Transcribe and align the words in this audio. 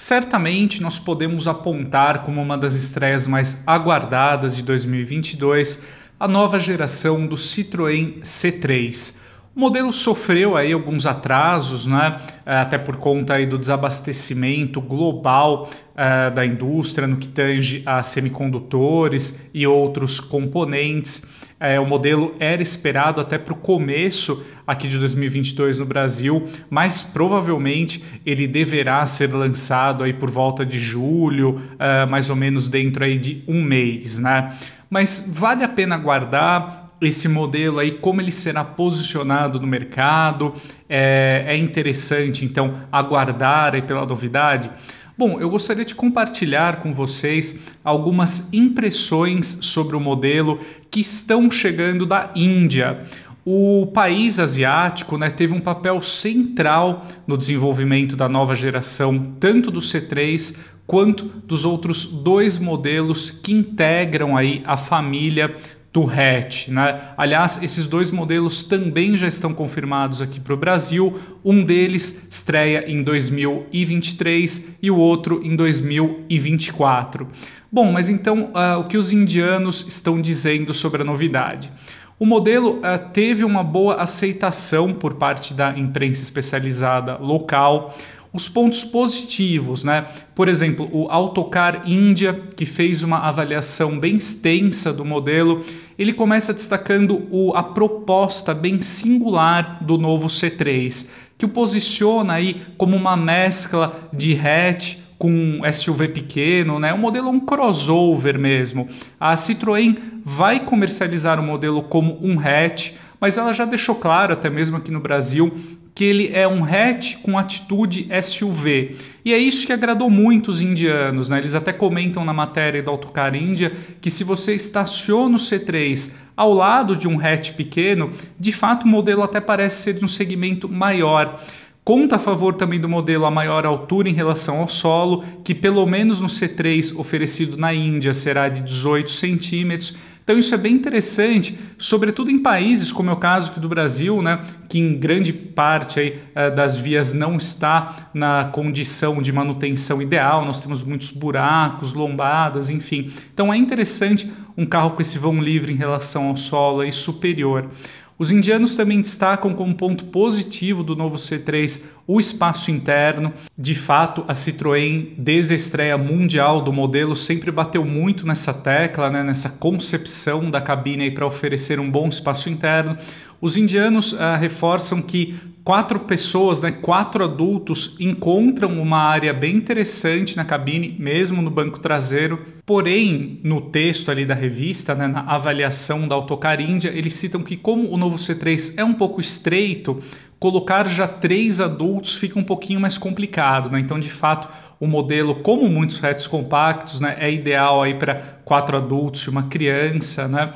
Certamente 0.00 0.80
nós 0.80 0.96
podemos 0.96 1.48
apontar 1.48 2.22
como 2.22 2.40
uma 2.40 2.56
das 2.56 2.74
estreias 2.74 3.26
mais 3.26 3.64
aguardadas 3.66 4.56
de 4.56 4.62
2022 4.62 5.80
a 6.20 6.28
nova 6.28 6.56
geração 6.60 7.26
do 7.26 7.34
Citroën 7.34 8.20
C3. 8.20 9.16
O 9.56 9.58
modelo 9.58 9.92
sofreu 9.92 10.56
aí 10.56 10.72
alguns 10.72 11.04
atrasos, 11.04 11.84
né? 11.84 12.14
É, 12.46 12.58
até 12.58 12.78
por 12.78 12.96
conta 12.96 13.34
aí 13.34 13.44
do 13.44 13.58
desabastecimento 13.58 14.80
global 14.80 15.68
uh, 15.68 16.32
da 16.32 16.46
indústria 16.46 17.08
no 17.08 17.16
que 17.16 17.28
tange 17.28 17.82
a 17.84 18.00
semicondutores 18.00 19.50
e 19.52 19.66
outros 19.66 20.20
componentes. 20.20 21.24
É, 21.60 21.78
o 21.80 21.86
modelo 21.86 22.34
era 22.38 22.62
esperado 22.62 23.20
até 23.20 23.36
para 23.36 23.52
o 23.52 23.56
começo 23.56 24.44
aqui 24.66 24.86
de 24.86 24.98
2022 24.98 25.78
no 25.78 25.86
Brasil, 25.86 26.46
mas 26.70 27.02
provavelmente 27.02 28.04
ele 28.24 28.46
deverá 28.46 29.04
ser 29.06 29.32
lançado 29.32 30.04
aí 30.04 30.12
por 30.12 30.30
volta 30.30 30.64
de 30.64 30.78
julho, 30.78 31.56
uh, 31.56 32.08
mais 32.08 32.30
ou 32.30 32.36
menos 32.36 32.68
dentro 32.68 33.04
aí 33.04 33.18
de 33.18 33.42
um 33.48 33.62
mês, 33.62 34.18
né? 34.18 34.54
Mas 34.88 35.24
vale 35.26 35.64
a 35.64 35.68
pena 35.68 35.96
guardar 35.96 36.87
esse 37.00 37.28
modelo 37.28 37.78
aí, 37.78 37.92
como 37.92 38.20
ele 38.20 38.32
será 38.32 38.64
posicionado 38.64 39.60
no 39.60 39.66
mercado. 39.66 40.52
É, 40.88 41.44
é 41.48 41.56
interessante, 41.56 42.44
então, 42.44 42.74
aguardar 42.90 43.74
aí 43.74 43.82
pela 43.82 44.04
novidade. 44.04 44.70
Bom, 45.16 45.40
eu 45.40 45.50
gostaria 45.50 45.84
de 45.84 45.96
compartilhar 45.96 46.76
com 46.76 46.92
vocês 46.92 47.56
algumas 47.82 48.52
impressões 48.52 49.58
sobre 49.62 49.96
o 49.96 50.00
modelo 50.00 50.60
que 50.90 51.00
estão 51.00 51.50
chegando 51.50 52.06
da 52.06 52.30
Índia. 52.36 53.04
O 53.44 53.86
país 53.86 54.38
asiático 54.38 55.16
né, 55.18 55.30
teve 55.30 55.54
um 55.54 55.60
papel 55.60 56.00
central 56.02 57.04
no 57.26 57.36
desenvolvimento 57.36 58.14
da 58.14 58.28
nova 58.28 58.54
geração, 58.54 59.32
tanto 59.40 59.70
do 59.70 59.80
C3 59.80 60.54
quanto 60.86 61.24
dos 61.44 61.64
outros 61.64 62.06
dois 62.06 62.58
modelos 62.58 63.30
que 63.30 63.52
integram 63.52 64.36
aí 64.36 64.62
a 64.64 64.76
família 64.76 65.54
do 65.92 66.04
hatch. 66.04 66.68
Né? 66.68 67.00
Aliás, 67.16 67.58
esses 67.62 67.86
dois 67.86 68.10
modelos 68.10 68.62
também 68.62 69.16
já 69.16 69.26
estão 69.26 69.54
confirmados 69.54 70.20
aqui 70.20 70.38
para 70.38 70.54
o 70.54 70.56
Brasil. 70.56 71.18
Um 71.44 71.64
deles 71.64 72.26
estreia 72.30 72.84
em 72.90 73.02
2023 73.02 74.76
e 74.82 74.90
o 74.90 74.96
outro 74.96 75.40
em 75.42 75.56
2024. 75.56 77.28
Bom, 77.70 77.92
mas 77.92 78.08
então 78.08 78.50
uh, 78.54 78.80
o 78.80 78.84
que 78.84 78.96
os 78.96 79.12
indianos 79.12 79.84
estão 79.86 80.20
dizendo 80.20 80.72
sobre 80.72 81.02
a 81.02 81.04
novidade? 81.04 81.70
O 82.18 82.26
modelo 82.26 82.78
uh, 82.78 83.10
teve 83.12 83.44
uma 83.44 83.62
boa 83.62 83.94
aceitação 83.96 84.92
por 84.92 85.14
parte 85.14 85.54
da 85.54 85.78
imprensa 85.78 86.22
especializada 86.22 87.16
local 87.16 87.96
os 88.32 88.48
pontos 88.48 88.84
positivos, 88.84 89.84
né? 89.84 90.06
Por 90.34 90.48
exemplo, 90.48 90.88
o 90.92 91.08
Autocar 91.10 91.82
Índia, 91.88 92.34
que 92.56 92.66
fez 92.66 93.02
uma 93.02 93.18
avaliação 93.18 93.98
bem 93.98 94.16
extensa 94.16 94.92
do 94.92 95.04
modelo, 95.04 95.64
ele 95.98 96.12
começa 96.12 96.52
destacando 96.52 97.26
o, 97.30 97.54
a 97.54 97.62
proposta 97.62 98.52
bem 98.54 98.80
singular 98.80 99.82
do 99.82 99.96
novo 99.96 100.28
C3, 100.28 101.06
que 101.36 101.44
o 101.44 101.48
posiciona 101.48 102.34
aí 102.34 102.60
como 102.76 102.96
uma 102.96 103.16
mescla 103.16 104.10
de 104.14 104.38
hatch 104.38 104.98
com 105.18 105.60
SUV 105.72 106.08
pequeno, 106.08 106.78
né? 106.78 106.92
O 106.92 106.98
modelo 106.98 107.28
é 107.28 107.30
um 107.30 107.40
crossover 107.40 108.38
mesmo. 108.38 108.88
A 109.18 109.34
Citroën 109.34 109.98
vai 110.24 110.60
comercializar 110.60 111.40
o 111.40 111.42
modelo 111.42 111.82
como 111.82 112.18
um 112.22 112.38
hatch, 112.38 112.92
mas 113.20 113.36
ela 113.36 113.52
já 113.52 113.64
deixou 113.64 113.96
claro, 113.96 114.32
até 114.32 114.48
mesmo 114.48 114.76
aqui 114.76 114.92
no 114.92 115.00
Brasil, 115.00 115.52
que 115.98 116.04
ele 116.04 116.30
é 116.32 116.46
um 116.46 116.64
hatch 116.64 117.16
com 117.22 117.36
atitude 117.36 118.06
SUV. 118.22 118.96
E 119.24 119.34
é 119.34 119.36
isso 119.36 119.66
que 119.66 119.72
agradou 119.72 120.08
muito 120.08 120.46
os 120.46 120.60
indianos. 120.60 121.28
Né? 121.28 121.38
Eles 121.38 121.56
até 121.56 121.72
comentam 121.72 122.24
na 122.24 122.32
matéria 122.32 122.80
do 122.80 122.88
Autocar 122.88 123.34
Índia 123.34 123.72
que 124.00 124.08
se 124.08 124.22
você 124.22 124.54
estaciona 124.54 125.34
o 125.34 125.40
C3 125.40 126.12
ao 126.36 126.54
lado 126.54 126.94
de 126.94 127.08
um 127.08 127.18
hatch 127.18 127.50
pequeno, 127.54 128.12
de 128.38 128.52
fato 128.52 128.84
o 128.84 128.86
modelo 128.86 129.24
até 129.24 129.40
parece 129.40 129.82
ser 129.82 129.94
de 129.94 130.04
um 130.04 130.06
segmento 130.06 130.68
maior. 130.68 131.42
Conta 131.88 132.16
a 132.16 132.18
favor 132.18 132.54
também 132.54 132.78
do 132.78 132.86
modelo 132.86 133.24
a 133.24 133.30
maior 133.30 133.64
altura 133.64 134.10
em 134.10 134.12
relação 134.12 134.58
ao 134.58 134.68
solo, 134.68 135.24
que 135.42 135.54
pelo 135.54 135.86
menos 135.86 136.20
no 136.20 136.26
C3 136.26 136.94
oferecido 136.94 137.56
na 137.56 137.72
Índia 137.72 138.12
será 138.12 138.50
de 138.50 138.60
18 138.60 139.10
centímetros. 139.10 139.96
Então 140.22 140.36
isso 140.36 140.54
é 140.54 140.58
bem 140.58 140.74
interessante, 140.74 141.58
sobretudo 141.78 142.30
em 142.30 142.40
países 142.40 142.92
como 142.92 143.08
é 143.08 143.12
o 143.14 143.16
caso 143.16 143.58
do 143.58 143.70
Brasil, 143.70 144.20
né, 144.20 144.38
que 144.68 144.78
em 144.78 144.98
grande 144.98 145.32
parte 145.32 145.98
aí, 145.98 146.18
eh, 146.34 146.50
das 146.50 146.76
vias 146.76 147.14
não 147.14 147.38
está 147.38 147.96
na 148.12 148.44
condição 148.52 149.22
de 149.22 149.32
manutenção 149.32 150.02
ideal, 150.02 150.44
nós 150.44 150.60
temos 150.60 150.82
muitos 150.82 151.10
buracos, 151.10 151.94
lombadas, 151.94 152.68
enfim. 152.68 153.10
Então 153.32 153.50
é 153.50 153.56
interessante 153.56 154.30
um 154.58 154.66
carro 154.66 154.90
com 154.90 155.00
esse 155.00 155.18
vão 155.18 155.40
livre 155.40 155.72
em 155.72 155.76
relação 155.76 156.26
ao 156.26 156.36
solo 156.36 156.80
aí 156.80 156.92
superior. 156.92 157.70
Os 158.18 158.32
indianos 158.32 158.74
também 158.74 159.00
destacam 159.00 159.54
como 159.54 159.74
ponto 159.76 160.06
positivo 160.06 160.82
do 160.82 160.96
novo 160.96 161.14
C3 161.14 161.82
o 162.04 162.18
espaço 162.18 162.68
interno. 162.68 163.32
De 163.56 163.76
fato, 163.76 164.24
a 164.26 164.32
Citroën, 164.32 165.12
desde 165.16 165.52
a 165.52 165.56
estreia 165.56 165.96
mundial 165.96 166.60
do 166.60 166.72
modelo, 166.72 167.14
sempre 167.14 167.52
bateu 167.52 167.84
muito 167.84 168.26
nessa 168.26 168.52
tecla, 168.52 169.08
né, 169.08 169.22
nessa 169.22 169.50
concepção 169.50 170.50
da 170.50 170.60
cabine 170.60 171.12
para 171.12 171.26
oferecer 171.26 171.78
um 171.78 171.88
bom 171.88 172.08
espaço 172.08 172.50
interno. 172.50 172.98
Os 173.40 173.56
indianos 173.56 174.12
uh, 174.12 174.36
reforçam 174.36 175.00
que 175.00 175.36
quatro 175.68 176.00
pessoas, 176.00 176.62
né, 176.62 176.70
quatro 176.70 177.22
adultos, 177.22 177.94
encontram 178.00 178.80
uma 178.80 179.00
área 179.00 179.34
bem 179.34 179.54
interessante 179.54 180.34
na 180.34 180.42
cabine, 180.42 180.96
mesmo 180.98 181.42
no 181.42 181.50
banco 181.50 181.78
traseiro. 181.78 182.42
Porém, 182.64 183.38
no 183.44 183.60
texto 183.60 184.10
ali 184.10 184.24
da 184.24 184.32
revista, 184.32 184.94
né, 184.94 185.06
na 185.06 185.20
avaliação 185.20 186.08
da 186.08 186.14
Autocar 186.14 186.58
Índia, 186.58 186.88
eles 186.88 187.12
citam 187.12 187.42
que 187.42 187.54
como 187.54 187.92
o 187.92 187.98
novo 187.98 188.16
C3 188.16 188.78
é 188.78 188.82
um 188.82 188.94
pouco 188.94 189.20
estreito, 189.20 190.00
colocar 190.40 190.88
já 190.88 191.06
três 191.06 191.60
adultos 191.60 192.14
fica 192.14 192.38
um 192.38 192.44
pouquinho 192.44 192.80
mais 192.80 192.96
complicado, 192.96 193.68
né? 193.68 193.78
Então, 193.78 194.00
de 194.00 194.08
fato, 194.08 194.48
o 194.80 194.86
modelo, 194.86 195.34
como 195.42 195.68
muitos 195.68 196.02
hatches 196.02 196.26
compactos, 196.26 196.98
né, 196.98 197.14
é 197.20 197.30
ideal 197.30 197.82
aí 197.82 197.92
para 197.92 198.14
quatro 198.42 198.74
adultos 198.74 199.20
e 199.20 199.28
uma 199.28 199.42
criança, 199.42 200.26
né? 200.26 200.50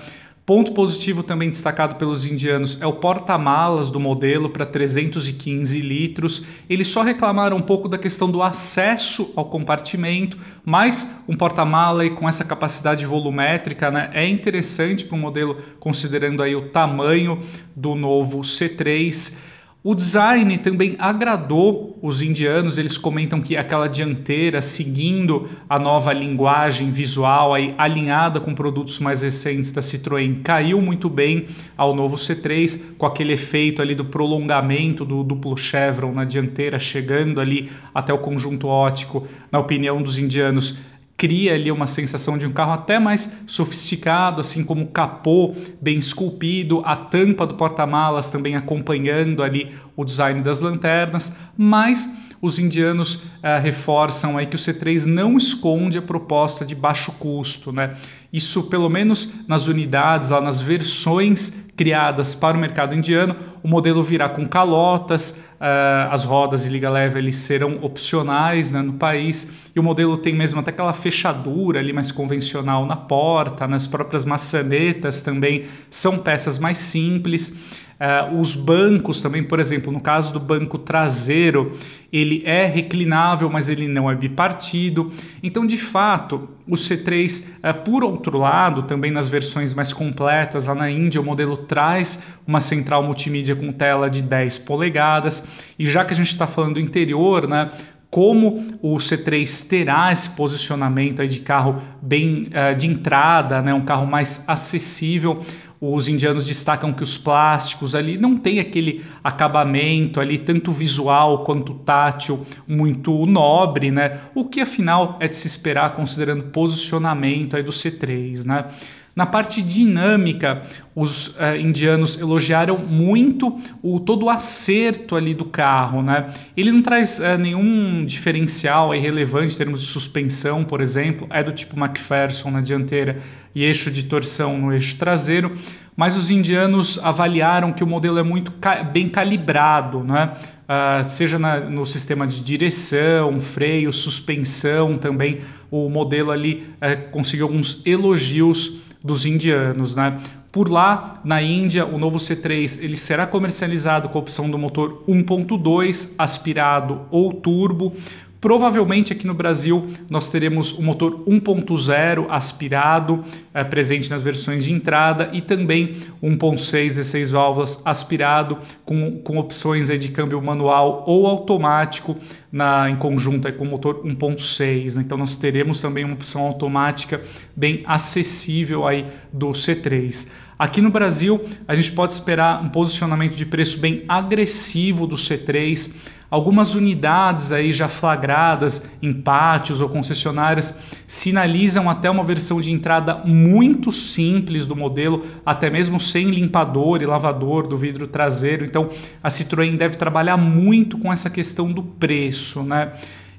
Ponto 0.44 0.72
positivo 0.72 1.22
também 1.22 1.48
destacado 1.48 1.94
pelos 1.94 2.26
indianos 2.26 2.76
é 2.82 2.86
o 2.86 2.94
porta-malas 2.94 3.88
do 3.88 4.00
modelo 4.00 4.50
para 4.50 4.66
315 4.66 5.80
litros. 5.80 6.42
Eles 6.68 6.88
só 6.88 7.02
reclamaram 7.02 7.56
um 7.56 7.62
pouco 7.62 7.88
da 7.88 7.96
questão 7.96 8.28
do 8.28 8.42
acesso 8.42 9.32
ao 9.36 9.44
compartimento, 9.44 10.36
mas 10.64 11.08
um 11.28 11.36
porta-mala 11.36 12.10
com 12.10 12.28
essa 12.28 12.44
capacidade 12.44 13.06
volumétrica 13.06 13.88
né, 13.92 14.10
é 14.12 14.26
interessante 14.26 15.04
para 15.04 15.14
o 15.14 15.18
modelo, 15.18 15.56
considerando 15.78 16.42
aí 16.42 16.56
o 16.56 16.70
tamanho 16.70 17.38
do 17.76 17.94
novo 17.94 18.40
C3. 18.40 19.51
O 19.84 19.96
design 19.96 20.58
também 20.58 20.94
agradou 20.96 21.98
os 22.00 22.22
indianos, 22.22 22.78
eles 22.78 22.96
comentam 22.96 23.40
que 23.40 23.56
aquela 23.56 23.88
dianteira 23.88 24.62
seguindo 24.62 25.48
a 25.68 25.76
nova 25.76 26.12
linguagem 26.12 26.92
visual 26.92 27.52
aí, 27.52 27.74
alinhada 27.76 28.38
com 28.38 28.54
produtos 28.54 29.00
mais 29.00 29.22
recentes 29.22 29.72
da 29.72 29.82
Citroën 29.82 30.40
caiu 30.40 30.80
muito 30.80 31.10
bem 31.10 31.46
ao 31.76 31.96
novo 31.96 32.14
C3 32.14 32.94
com 32.96 33.06
aquele 33.06 33.32
efeito 33.32 33.82
ali 33.82 33.96
do 33.96 34.04
prolongamento 34.04 35.04
do 35.04 35.24
duplo 35.24 35.56
chevron 35.56 36.12
na 36.12 36.24
dianteira 36.24 36.78
chegando 36.78 37.40
ali 37.40 37.68
até 37.92 38.14
o 38.14 38.18
conjunto 38.18 38.68
óptico, 38.68 39.26
na 39.50 39.58
opinião 39.58 40.00
dos 40.00 40.16
indianos 40.16 40.78
cria 41.22 41.54
ali 41.54 41.70
uma 41.70 41.86
sensação 41.86 42.36
de 42.36 42.44
um 42.44 42.52
carro 42.52 42.72
até 42.72 42.98
mais 42.98 43.32
sofisticado, 43.46 44.40
assim 44.40 44.64
como 44.64 44.82
o 44.82 44.88
capô 44.88 45.54
bem 45.80 45.96
esculpido, 45.96 46.82
a 46.84 46.96
tampa 46.96 47.46
do 47.46 47.54
porta-malas 47.54 48.32
também 48.32 48.56
acompanhando 48.56 49.40
ali 49.40 49.70
o 49.94 50.04
design 50.04 50.40
das 50.40 50.60
lanternas, 50.60 51.32
mas 51.56 52.10
os 52.42 52.58
indianos 52.58 53.14
uh, 53.14 53.62
reforçam 53.62 54.36
aí 54.36 54.46
que 54.46 54.56
o 54.56 54.58
C3 54.58 55.04
não 55.04 55.36
esconde 55.36 55.96
a 55.96 56.02
proposta 56.02 56.66
de 56.66 56.74
baixo 56.74 57.12
custo, 57.12 57.70
né? 57.70 57.94
Isso, 58.32 58.64
pelo 58.64 58.88
menos 58.88 59.32
nas 59.46 59.68
unidades, 59.68 60.30
lá 60.30 60.40
nas 60.40 60.60
versões 60.60 61.52
criadas 61.76 62.34
para 62.34 62.56
o 62.56 62.60
mercado 62.60 62.94
indiano, 62.94 63.36
o 63.62 63.68
modelo 63.68 64.02
virá 64.02 64.28
com 64.28 64.46
calotas, 64.46 65.30
uh, 65.60 66.10
as 66.10 66.24
rodas 66.24 66.64
de 66.64 66.70
liga 66.70 66.90
leve 66.90 67.18
eles 67.18 67.36
serão 67.36 67.78
opcionais 67.82 68.72
né, 68.72 68.82
no 68.82 68.94
país, 68.94 69.52
e 69.74 69.78
o 69.78 69.82
modelo 69.82 70.16
tem 70.16 70.34
mesmo 70.34 70.60
até 70.60 70.70
aquela 70.70 70.92
fechadura 70.92 71.78
ali 71.78 71.92
mais 71.92 72.10
convencional 72.10 72.84
na 72.86 72.96
porta, 72.96 73.68
nas 73.68 73.86
próprias 73.86 74.24
maçanetas 74.24 75.22
também 75.22 75.64
são 75.88 76.18
peças 76.18 76.58
mais 76.58 76.78
simples. 76.78 77.54
Uh, 78.02 78.40
os 78.40 78.56
bancos 78.56 79.22
também, 79.22 79.44
por 79.44 79.60
exemplo, 79.60 79.92
no 79.92 80.00
caso 80.00 80.32
do 80.32 80.40
banco 80.40 80.76
traseiro, 80.76 81.78
ele 82.12 82.42
é 82.44 82.66
reclinável, 82.66 83.48
mas 83.48 83.68
ele 83.68 83.86
não 83.86 84.10
é 84.10 84.14
bipartido. 84.16 85.08
Então, 85.40 85.64
de 85.64 85.76
fato, 85.76 86.48
o 86.66 86.74
C3, 86.74 87.44
uh, 87.44 87.50
eh, 87.62 87.72
por 87.72 88.02
outro 88.02 88.38
lado, 88.38 88.82
também 88.82 89.12
nas 89.12 89.28
versões 89.28 89.72
mais 89.72 89.92
completas, 89.92 90.66
lá 90.66 90.74
na 90.74 90.90
Índia, 90.90 91.20
o 91.20 91.24
modelo 91.24 91.56
traz 91.56 92.18
uma 92.44 92.60
central 92.60 93.04
multimídia 93.04 93.54
com 93.54 93.70
tela 93.70 94.10
de 94.10 94.20
10 94.20 94.58
polegadas. 94.58 95.46
E 95.78 95.86
já 95.86 96.04
que 96.04 96.12
a 96.12 96.16
gente 96.16 96.32
está 96.32 96.48
falando 96.48 96.74
do 96.74 96.80
interior, 96.80 97.48
né, 97.48 97.70
como 98.10 98.66
o 98.82 98.96
C3 98.96 99.68
terá 99.68 100.10
esse 100.10 100.28
posicionamento 100.30 101.22
aí 101.22 101.28
de 101.28 101.40
carro 101.40 101.80
bem 102.02 102.48
uh, 102.48 102.74
de 102.76 102.88
entrada, 102.88 103.62
né, 103.62 103.72
um 103.72 103.84
carro 103.84 104.08
mais 104.08 104.42
acessível. 104.48 105.40
Os 105.84 106.06
indianos 106.06 106.46
destacam 106.46 106.92
que 106.92 107.02
os 107.02 107.18
plásticos 107.18 107.96
ali 107.96 108.16
não 108.16 108.36
tem 108.36 108.60
aquele 108.60 109.04
acabamento 109.24 110.20
ali, 110.20 110.38
tanto 110.38 110.70
visual 110.70 111.42
quanto 111.42 111.74
tátil, 111.74 112.46
muito 112.68 113.26
nobre, 113.26 113.90
né? 113.90 114.20
O 114.32 114.44
que 114.44 114.60
afinal 114.60 115.16
é 115.18 115.26
de 115.26 115.34
se 115.34 115.48
esperar 115.48 115.92
considerando 115.92 116.44
posicionamento 116.44 117.56
aí 117.56 117.64
do 117.64 117.72
C3, 117.72 118.44
né? 118.46 118.66
Na 119.14 119.26
parte 119.26 119.60
dinâmica, 119.60 120.62
os 120.94 121.28
uh, 121.28 121.56
indianos 121.60 122.18
elogiaram 122.18 122.78
muito 122.78 123.60
o 123.82 124.00
todo 124.00 124.24
o 124.24 124.30
acerto 124.30 125.14
ali 125.14 125.34
do 125.34 125.44
carro, 125.44 126.02
né? 126.02 126.32
Ele 126.56 126.72
não 126.72 126.80
traz 126.80 127.18
uh, 127.18 127.36
nenhum 127.38 128.06
diferencial 128.06 128.90
relevante 128.92 129.54
em 129.54 129.58
termos 129.58 129.82
de 129.82 129.86
suspensão, 129.86 130.64
por 130.64 130.80
exemplo, 130.80 131.26
é 131.28 131.42
do 131.42 131.52
tipo 131.52 131.78
McPherson 131.78 132.50
na 132.50 132.62
dianteira 132.62 133.18
e 133.54 133.64
eixo 133.64 133.90
de 133.90 134.04
torção 134.04 134.56
no 134.56 134.72
eixo 134.72 134.96
traseiro, 134.96 135.58
mas 135.94 136.16
os 136.16 136.30
indianos 136.30 136.98
avaliaram 137.02 137.70
que 137.70 137.84
o 137.84 137.86
modelo 137.86 138.18
é 138.18 138.22
muito 138.22 138.50
ca 138.52 138.82
bem 138.82 139.10
calibrado, 139.10 140.02
né? 140.02 140.32
Uh, 140.62 141.06
seja 141.06 141.38
na, 141.38 141.60
no 141.60 141.84
sistema 141.84 142.26
de 142.26 142.40
direção, 142.40 143.38
freio, 143.42 143.92
suspensão 143.92 144.96
também, 144.96 145.36
o 145.70 145.90
modelo 145.90 146.30
ali 146.30 146.66
conseguiu 147.10 147.46
alguns 147.46 147.84
elogios 147.84 148.80
dos 149.04 149.26
indianos, 149.26 149.94
né? 149.94 150.20
Por 150.50 150.70
lá, 150.70 151.20
na 151.24 151.40
Índia, 151.40 151.86
o 151.86 151.98
novo 151.98 152.18
C3 152.18 152.82
ele 152.82 152.96
será 152.96 153.26
comercializado 153.26 154.10
com 154.10 154.18
a 154.18 154.20
opção 154.20 154.50
do 154.50 154.58
motor 154.58 155.02
1.2 155.08 156.12
aspirado 156.18 157.00
ou 157.10 157.32
turbo, 157.32 157.94
Provavelmente 158.42 159.12
aqui 159.12 159.24
no 159.24 159.34
Brasil 159.34 159.88
nós 160.10 160.28
teremos 160.28 160.72
o 160.72 160.82
motor 160.82 161.24
1.0 161.28 162.26
aspirado 162.28 163.22
é, 163.54 163.62
presente 163.62 164.10
nas 164.10 164.20
versões 164.20 164.64
de 164.64 164.72
entrada 164.72 165.30
e 165.32 165.40
também 165.40 165.94
1.6 166.20 166.86
16 166.88 167.30
válvulas 167.30 167.80
aspirado 167.84 168.58
com, 168.84 169.20
com 169.22 169.38
opções 169.38 169.96
de 169.96 170.08
câmbio 170.08 170.42
manual 170.42 171.04
ou 171.06 171.28
automático 171.28 172.16
na, 172.50 172.90
em 172.90 172.96
conjunto 172.96 173.50
com 173.52 173.62
o 173.62 173.68
motor 173.68 174.02
1.6. 174.04 174.96
Né? 174.96 175.02
Então 175.06 175.16
nós 175.16 175.36
teremos 175.36 175.80
também 175.80 176.04
uma 176.04 176.14
opção 176.14 176.42
automática 176.42 177.22
bem 177.54 177.84
acessível 177.86 178.88
aí 178.88 179.06
do 179.32 179.50
C3. 179.50 180.28
Aqui 180.58 180.80
no 180.80 180.90
Brasil, 180.90 181.40
a 181.68 181.76
gente 181.76 181.92
pode 181.92 182.12
esperar 182.12 182.60
um 182.60 182.70
posicionamento 182.70 183.36
de 183.36 183.46
preço 183.46 183.78
bem 183.78 184.04
agressivo 184.08 185.06
do 185.06 185.14
C3 185.14 185.94
Algumas 186.32 186.74
unidades 186.74 187.52
aí 187.52 187.70
já 187.72 187.88
flagradas 187.88 188.90
em 189.02 189.12
pátios 189.12 189.82
ou 189.82 189.88
concessionárias 189.90 190.74
sinalizam 191.06 191.90
até 191.90 192.08
uma 192.08 192.24
versão 192.24 192.58
de 192.58 192.70
entrada 192.70 193.16
muito 193.16 193.92
simples 193.92 194.66
do 194.66 194.74
modelo, 194.74 195.26
até 195.44 195.68
mesmo 195.68 196.00
sem 196.00 196.30
limpador 196.30 197.02
e 197.02 197.04
lavador 197.04 197.66
do 197.66 197.76
vidro 197.76 198.06
traseiro. 198.06 198.64
Então 198.64 198.88
a 199.22 199.28
Citroën 199.28 199.76
deve 199.76 199.98
trabalhar 199.98 200.38
muito 200.38 200.96
com 200.96 201.12
essa 201.12 201.28
questão 201.28 201.70
do 201.70 201.82
preço, 201.82 202.62
né? 202.62 202.92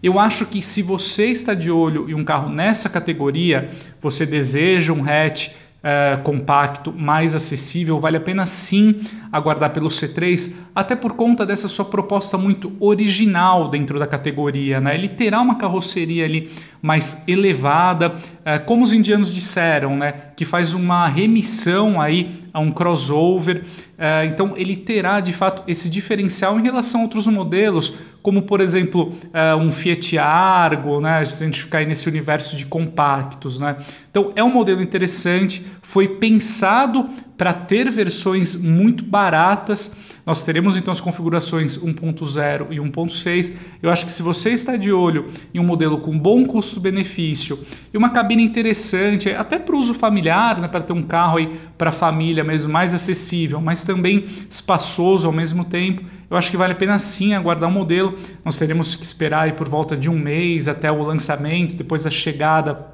Eu 0.04 0.20
acho 0.20 0.46
que 0.46 0.62
se 0.62 0.84
você 0.84 1.28
está 1.28 1.56
de 1.56 1.72
olho 1.72 2.08
em 2.08 2.14
um 2.14 2.24
carro 2.24 2.48
nessa 2.48 2.90
categoria, 2.90 3.70
você 4.00 4.24
deseja 4.24 4.94
um 4.94 5.04
hatch 5.04 5.50
é, 5.84 6.18
compacto, 6.24 6.94
mais 6.94 7.36
acessível, 7.36 8.00
vale 8.00 8.16
a 8.16 8.22
pena 8.22 8.46
sim 8.46 9.02
aguardar 9.30 9.72
pelo 9.72 9.90
C3, 9.90 10.54
até 10.74 10.96
por 10.96 11.14
conta 11.16 11.46
dessa 11.46 11.68
sua 11.68 11.84
proposta 11.84 12.38
muito 12.38 12.72
original 12.80 13.68
dentro 13.68 14.00
da 14.00 14.08
categoria. 14.08 14.80
Né? 14.80 14.96
Ele 14.96 15.10
terá 15.10 15.42
uma 15.42 15.56
carroceria 15.56 16.24
ali 16.24 16.50
mais 16.82 17.24
elevada, 17.28 18.16
é, 18.46 18.60
como 18.60 18.84
os 18.84 18.94
indianos 18.94 19.34
disseram, 19.34 19.96
né? 19.96 20.14
que 20.36 20.46
faz 20.46 20.74
uma 20.74 21.08
remissão 21.08 22.00
aí 22.02 22.42
a 22.54 22.60
um 22.60 22.72
crossover. 22.72 23.64
É, 23.98 24.26
então 24.26 24.54
ele 24.58 24.76
terá 24.76 25.20
de 25.20 25.32
fato 25.34 25.64
esse 25.68 25.90
diferencial 25.90 26.60
em 26.60 26.64
relação 26.64 27.02
a 27.02 27.04
outros 27.04 27.28
modelos, 27.28 27.94
como 28.22 28.42
por 28.42 28.62
exemplo 28.62 29.14
é, 29.34 29.56
um 29.56 29.72
Fiat 29.72 30.18
Argo, 30.18 31.00
né? 31.00 31.24
se 31.24 31.44
a 31.44 31.46
gente 31.48 31.62
ficar 31.62 31.80
aí 31.80 31.86
nesse 31.86 32.08
universo 32.08 32.56
de 32.56 32.66
compactos. 32.66 33.60
Né? 33.60 33.78
Então 34.10 34.32
é 34.36 34.44
um 34.44 34.52
modelo 34.52 34.82
interessante, 34.82 35.66
foi 35.82 36.08
pensado 36.08 37.10
para 37.38 37.54
ter 37.54 37.90
versões 37.90 38.56
muito 38.56 39.04
baratas. 39.04 39.96
Nós 40.26 40.44
teremos 40.44 40.78
então 40.78 40.92
as 40.92 41.02
configurações 41.02 41.78
1.0 41.78 42.68
e 42.72 42.78
1.6. 42.78 43.54
Eu 43.82 43.90
acho 43.90 44.06
que 44.06 44.12
se 44.12 44.22
você 44.22 44.52
está 44.52 44.78
de 44.78 44.92
olho 44.92 45.28
em 45.54 45.60
um 45.60 45.64
modelo 45.64 45.98
com 45.98 46.18
bom 46.18 46.46
custo-benefício 46.46 47.60
e 47.94 47.98
uma 47.98 48.10
cabine 48.10 48.44
interessante, 48.44 49.30
até 49.32 49.60
para 49.60 49.76
uso 49.76 49.94
familiar, 49.94 50.62
né, 50.62 50.68
para 50.68 50.82
ter 50.82 50.94
um 50.94 51.04
carro 51.04 51.38
aí 51.38 51.50
para 51.78 51.90
a 51.90 51.92
família 51.92 52.44
mesmo 52.44 52.72
mais 52.72 52.94
acessível, 52.94 53.60
mas 53.60 53.84
também 53.84 54.26
espaçoso 54.50 55.28
ao 55.28 55.34
mesmo 55.34 55.66
tempo, 55.66 56.04
eu 56.30 56.38
acho 56.38 56.50
que 56.50 56.58
vale 56.58 56.74
a 56.74 56.76
pena 56.76 56.98
sim 56.98 57.34
aguardar 57.34 57.68
o 57.68 57.72
um 57.72 57.76
modelo. 57.76 58.16
Nós 58.46 58.58
teremos 58.58 58.96
que 58.96 59.04
esperar 59.04 59.42
aí 59.42 59.54
por 59.54 59.68
volta 59.68 59.98
de 59.98 60.10
um 60.10 60.18
mês 60.18 60.68
até 60.68 60.92
o 60.92 61.04
lançamento, 61.04 61.76
depois 61.76 62.06
da 62.06 62.10
chegada 62.10 62.93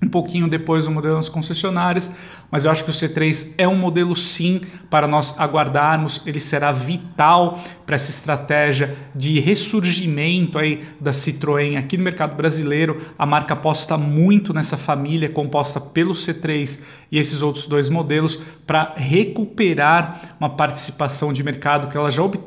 um 0.00 0.08
pouquinho 0.08 0.48
depois 0.48 0.86
o 0.86 0.92
modelo 0.92 1.16
nas 1.16 1.28
concessionárias, 1.28 2.10
mas 2.50 2.64
eu 2.64 2.70
acho 2.70 2.84
que 2.84 2.90
o 2.90 2.94
C3 2.94 3.54
é 3.58 3.66
um 3.66 3.76
modelo 3.76 4.14
sim 4.14 4.60
para 4.88 5.08
nós 5.08 5.34
aguardarmos, 5.38 6.22
ele 6.24 6.38
será 6.38 6.70
vital 6.70 7.60
para 7.84 7.96
essa 7.96 8.10
estratégia 8.10 8.96
de 9.14 9.40
ressurgimento 9.40 10.56
aí 10.56 10.84
da 11.00 11.10
Citroën 11.10 11.76
aqui 11.76 11.96
no 11.96 12.04
mercado 12.04 12.36
brasileiro. 12.36 13.02
A 13.18 13.26
marca 13.26 13.54
aposta 13.54 13.98
muito 13.98 14.54
nessa 14.54 14.76
família 14.76 15.28
composta 15.28 15.80
pelo 15.80 16.12
C3 16.12 16.80
e 17.10 17.18
esses 17.18 17.42
outros 17.42 17.66
dois 17.66 17.88
modelos 17.88 18.36
para 18.66 18.94
recuperar 18.96 20.36
uma 20.38 20.50
participação 20.50 21.32
de 21.32 21.42
mercado 21.42 21.88
que 21.88 21.96
ela 21.96 22.10
já 22.10 22.22
obteve 22.22 22.37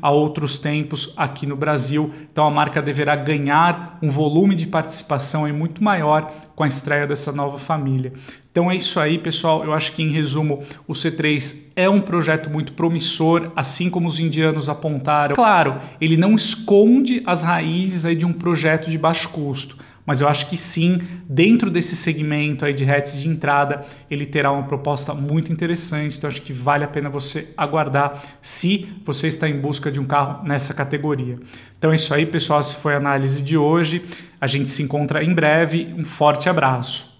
há 0.00 0.10
outros 0.10 0.58
tempos 0.58 1.12
aqui 1.16 1.46
no 1.46 1.56
Brasil. 1.56 2.12
Então 2.30 2.44
a 2.44 2.50
marca 2.50 2.82
deverá 2.82 3.16
ganhar 3.16 3.98
um 4.02 4.08
volume 4.08 4.54
de 4.54 4.66
participação 4.66 5.44
aí 5.44 5.52
muito 5.52 5.82
maior 5.82 6.32
com 6.54 6.64
a 6.64 6.68
estreia 6.68 7.06
dessa 7.06 7.32
nova 7.32 7.58
família. 7.58 8.12
Então 8.52 8.70
é 8.70 8.76
isso 8.76 9.00
aí, 9.00 9.18
pessoal. 9.18 9.64
Eu 9.64 9.72
acho 9.72 9.92
que, 9.92 10.02
em 10.02 10.10
resumo, 10.10 10.62
o 10.86 10.92
C3 10.92 11.68
é 11.74 11.88
um 11.88 12.02
projeto 12.02 12.50
muito 12.50 12.74
promissor, 12.74 13.50
assim 13.56 13.88
como 13.88 14.06
os 14.06 14.20
indianos 14.20 14.68
apontaram. 14.68 15.34
Claro, 15.34 15.78
ele 15.98 16.18
não 16.18 16.34
esconde 16.34 17.22
as 17.24 17.42
raízes 17.42 18.04
aí 18.04 18.14
de 18.14 18.26
um 18.26 18.32
projeto 18.32 18.90
de 18.90 18.98
baixo 18.98 19.30
custo, 19.30 19.78
mas 20.04 20.20
eu 20.20 20.28
acho 20.28 20.48
que 20.48 20.56
sim, 20.56 21.00
dentro 21.28 21.70
desse 21.70 21.94
segmento 21.94 22.64
aí 22.64 22.74
de 22.74 22.88
hatches 22.90 23.22
de 23.22 23.28
entrada, 23.28 23.84
ele 24.10 24.26
terá 24.26 24.50
uma 24.50 24.64
proposta 24.64 25.14
muito 25.14 25.52
interessante. 25.52 26.18
Então 26.18 26.28
acho 26.28 26.42
que 26.42 26.52
vale 26.52 26.84
a 26.84 26.88
pena 26.88 27.08
você 27.08 27.48
aguardar 27.56 28.20
se 28.40 28.88
você 29.04 29.28
está 29.28 29.48
em 29.48 29.60
busca 29.60 29.90
de 29.90 30.00
um 30.00 30.04
carro 30.04 30.44
nessa 30.44 30.74
categoria. 30.74 31.38
Então 31.78 31.92
é 31.92 31.94
isso 31.94 32.12
aí, 32.12 32.26
pessoal. 32.26 32.60
Essa 32.60 32.78
foi 32.78 32.94
a 32.94 32.96
análise 32.96 33.42
de 33.42 33.56
hoje. 33.56 34.04
A 34.40 34.46
gente 34.46 34.70
se 34.70 34.82
encontra 34.82 35.22
em 35.22 35.32
breve. 35.32 35.94
Um 35.96 36.04
forte 36.04 36.48
abraço. 36.48 37.11